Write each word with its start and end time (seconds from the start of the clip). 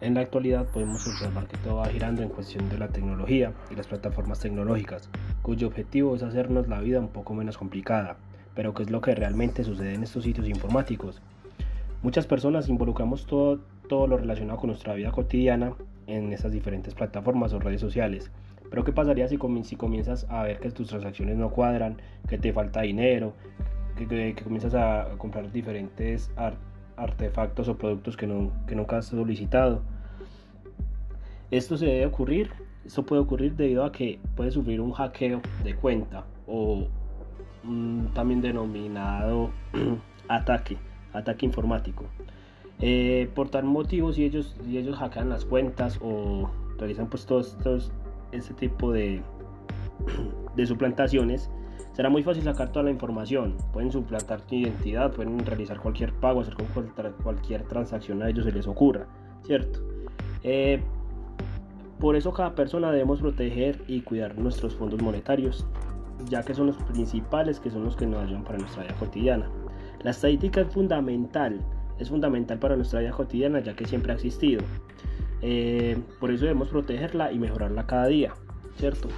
En 0.00 0.14
la 0.14 0.22
actualidad 0.22 0.64
podemos 0.66 1.06
observar 1.06 1.46
que 1.46 1.58
todo 1.58 1.76
va 1.76 1.88
girando 1.88 2.22
en 2.22 2.30
cuestión 2.30 2.70
de 2.70 2.78
la 2.78 2.88
tecnología 2.88 3.52
y 3.70 3.74
las 3.74 3.86
plataformas 3.86 4.40
tecnológicas, 4.40 5.10
cuyo 5.42 5.66
objetivo 5.66 6.16
es 6.16 6.22
hacernos 6.22 6.68
la 6.68 6.80
vida 6.80 7.00
un 7.00 7.08
poco 7.08 7.34
menos 7.34 7.58
complicada. 7.58 8.16
Pero 8.54 8.72
¿qué 8.72 8.84
es 8.84 8.90
lo 8.90 9.02
que 9.02 9.14
realmente 9.14 9.62
sucede 9.62 9.92
en 9.92 10.02
estos 10.02 10.24
sitios 10.24 10.48
informáticos? 10.48 11.20
Muchas 12.02 12.26
personas 12.26 12.70
involucramos 12.70 13.26
todo, 13.26 13.60
todo 13.90 14.06
lo 14.06 14.16
relacionado 14.16 14.58
con 14.58 14.68
nuestra 14.68 14.94
vida 14.94 15.12
cotidiana 15.12 15.74
en 16.06 16.32
estas 16.32 16.52
diferentes 16.52 16.94
plataformas 16.94 17.52
o 17.52 17.58
redes 17.58 17.82
sociales. 17.82 18.30
Pero 18.70 18.84
¿qué 18.84 18.92
pasaría 18.92 19.28
si, 19.28 19.36
comienzas 19.36 20.26
a 20.30 20.44
ver 20.44 20.60
que 20.60 20.70
tus 20.70 20.88
transacciones 20.88 21.36
no 21.36 21.50
cuadran, 21.50 21.98
que 22.26 22.38
te 22.38 22.54
falta 22.54 22.80
dinero, 22.80 23.34
que, 23.96 24.34
comienzas 24.42 24.74
a 24.74 25.08
comprar 25.18 25.52
diferentes 25.52 26.30
artefactos 27.02 27.68
o 27.68 27.76
productos 27.76 28.16
que, 28.16 28.26
no, 28.26 28.52
que 28.66 28.74
nunca 28.74 28.98
has 28.98 29.06
solicitado? 29.06 29.82
Esto 31.50 31.76
se 31.76 31.86
debe 31.86 32.06
ocurrir, 32.06 32.50
esto 32.84 33.04
puede 33.04 33.22
ocurrir 33.22 33.56
debido 33.56 33.84
a 33.84 33.92
que 33.92 34.20
puede 34.36 34.50
sufrir 34.50 34.80
un 34.80 34.92
hackeo 34.92 35.40
de 35.64 35.74
cuenta 35.74 36.24
o 36.46 36.86
también 38.14 38.40
denominado 38.40 39.50
ataque, 40.28 40.76
ataque 41.12 41.46
informático. 41.46 42.04
Eh, 42.80 43.28
por 43.34 43.50
tal 43.50 43.64
motivo, 43.64 44.12
si 44.12 44.24
ellos, 44.24 44.56
ellos 44.66 44.96
hackean 44.96 45.28
las 45.28 45.44
cuentas 45.44 45.98
o 46.00 46.50
realizan 46.78 47.08
pues 47.08 47.26
todos 47.26 47.54
estos, 47.58 47.92
este 48.32 48.54
tipo 48.54 48.90
de, 48.92 49.20
de 50.56 50.66
suplantaciones, 50.66 51.50
será 51.92 52.08
muy 52.08 52.22
fácil 52.22 52.42
sacar 52.44 52.70
toda 52.72 52.84
la 52.84 52.90
información. 52.90 53.56
Pueden 53.72 53.90
suplantar 53.90 54.40
tu 54.42 54.54
identidad, 54.54 55.12
pueden 55.12 55.38
realizar 55.44 55.80
cualquier 55.80 56.12
pago, 56.14 56.40
hacer 56.40 56.54
cualquier 57.22 57.62
transacción 57.64 58.22
a 58.22 58.28
ellos 58.28 58.44
se 58.44 58.52
les 58.52 58.66
ocurra, 58.66 59.06
¿cierto? 59.44 59.80
Eh, 60.42 60.80
por 61.98 62.16
eso 62.16 62.32
cada 62.32 62.54
persona 62.54 62.90
debemos 62.90 63.20
proteger 63.20 63.82
y 63.86 64.00
cuidar 64.00 64.38
nuestros 64.38 64.74
fondos 64.74 65.02
monetarios, 65.02 65.66
ya 66.30 66.42
que 66.42 66.54
son 66.54 66.68
los 66.68 66.76
principales 66.76 67.60
que 67.60 67.70
son 67.70 67.84
los 67.84 67.96
que 67.96 68.06
nos 68.06 68.22
ayudan 68.22 68.44
para 68.44 68.58
nuestra 68.58 68.84
vida 68.84 68.94
cotidiana. 68.98 69.50
La 70.02 70.12
estadística 70.12 70.62
es 70.62 70.72
fundamental, 70.72 71.60
es 71.98 72.08
fundamental 72.08 72.58
para 72.58 72.76
nuestra 72.76 73.00
vida 73.00 73.10
cotidiana 73.10 73.60
ya 73.60 73.76
que 73.76 73.84
siempre 73.84 74.12
ha 74.12 74.14
existido. 74.14 74.62
Eh, 75.42 75.98
por 76.18 76.30
eso 76.30 76.44
debemos 76.44 76.68
protegerla 76.68 77.32
y 77.32 77.38
mejorarla 77.38 77.86
cada 77.86 78.06
día, 78.06 78.32
¿cierto? 78.76 79.08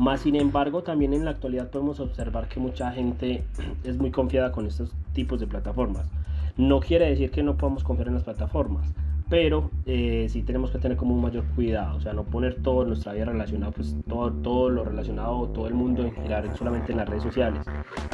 Más 0.00 0.22
sin 0.22 0.34
embargo, 0.34 0.82
también 0.82 1.12
en 1.12 1.26
la 1.26 1.32
actualidad 1.32 1.68
podemos 1.68 2.00
observar 2.00 2.48
que 2.48 2.58
mucha 2.58 2.90
gente 2.90 3.44
es 3.84 3.98
muy 3.98 4.10
confiada 4.10 4.50
con 4.50 4.64
estos 4.66 4.94
tipos 5.12 5.38
de 5.40 5.46
plataformas. 5.46 6.10
No 6.56 6.80
quiere 6.80 7.10
decir 7.10 7.30
que 7.30 7.42
no 7.42 7.58
podamos 7.58 7.84
confiar 7.84 8.08
en 8.08 8.14
las 8.14 8.22
plataformas, 8.22 8.94
pero 9.28 9.70
eh, 9.84 10.26
sí 10.30 10.42
tenemos 10.42 10.70
que 10.70 10.78
tener 10.78 10.96
como 10.96 11.14
un 11.14 11.20
mayor 11.20 11.44
cuidado, 11.54 11.98
o 11.98 12.00
sea, 12.00 12.14
no 12.14 12.24
poner 12.24 12.62
todo 12.62 12.86
nuestra 12.86 13.12
vida 13.12 13.26
relacionado, 13.26 13.72
pues 13.72 13.94
todo, 14.08 14.32
todo 14.32 14.70
lo 14.70 14.84
relacionado, 14.84 15.48
todo 15.48 15.66
el 15.66 15.74
mundo 15.74 16.02
en 16.02 16.12
general 16.12 16.50
solamente 16.56 16.92
en 16.92 16.98
las 16.98 17.06
redes 17.06 17.24
sociales, 17.24 17.62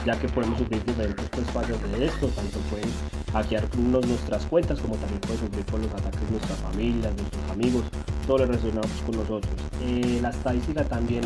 ya 0.04 0.18
que 0.18 0.26
podemos 0.26 0.58
sufrir 0.58 0.84
diferentes 0.84 1.28
pues, 1.30 1.48
fallos 1.52 1.80
de 1.92 2.04
esto, 2.04 2.26
tanto 2.26 2.58
pueden 2.68 2.88
hackearnos 3.32 4.04
nuestras 4.08 4.44
cuentas 4.46 4.80
como 4.80 4.96
también 4.96 5.20
pueden 5.20 5.38
sufrir 5.38 5.64
por 5.66 5.78
los 5.78 5.92
ataques 5.92 6.20
de 6.20 6.30
nuestras 6.32 6.58
familias, 6.58 7.14
nuestros 7.16 7.50
amigos, 7.52 7.84
todo 8.26 8.38
lo 8.38 8.46
relacionado 8.46 8.88
pues, 8.88 9.02
con 9.02 9.16
nosotros. 9.18 9.54
Eh, 9.84 10.18
la 10.20 10.30
estadística 10.30 10.82
también 10.82 11.22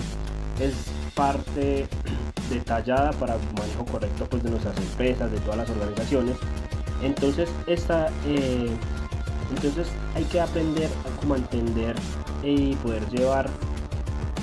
es 0.60 0.74
parte 1.14 1.86
detallada 2.50 3.12
para 3.12 3.36
manejo 3.58 3.84
correcto 3.90 4.26
pues, 4.28 4.42
de 4.42 4.50
nuestras 4.50 4.76
empresas, 4.76 5.30
de 5.30 5.38
todas 5.40 5.58
las 5.58 5.70
organizaciones. 5.70 6.36
Entonces, 7.02 7.48
esta... 7.66 8.08
Eh, 8.26 8.70
entonces 9.50 9.88
hay 10.14 10.22
que 10.24 10.40
aprender 10.40 10.88
a 10.88 11.20
cómo 11.20 11.34
entender 11.34 11.96
y 12.44 12.76
poder 12.76 13.04
llevar 13.10 13.50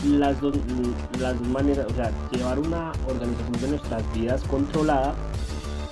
las 0.05 0.39
dos, 0.41 0.53
las 1.19 1.39
maneras, 1.41 1.87
o 1.89 1.95
sea, 1.95 2.11
llevar 2.31 2.59
una 2.59 2.91
organización 3.07 3.61
de 3.61 3.67
nuestras 3.69 4.13
vidas 4.13 4.43
controlada, 4.43 5.15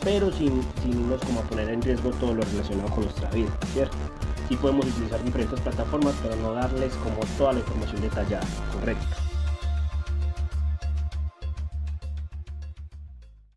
pero 0.03 0.31
sin, 0.31 0.61
sin 0.83 0.99
irnos 0.99 1.21
como 1.21 1.39
a 1.39 1.43
poner 1.43 1.69
en 1.69 1.81
riesgo 1.81 2.11
todo 2.11 2.33
lo 2.33 2.43
relacionado 2.43 2.89
con 2.89 3.05
nuestra 3.05 3.29
vida, 3.31 3.49
¿cierto? 3.73 3.95
Sí 4.49 4.55
podemos 4.57 4.85
utilizar 4.85 5.23
diferentes 5.23 5.59
plataformas, 5.61 6.13
pero 6.21 6.35
no 6.35 6.53
darles 6.53 6.93
como 6.95 7.17
toda 7.37 7.53
la 7.53 7.59
información 7.59 8.01
detallada, 8.01 8.45
correcto. 8.73 9.24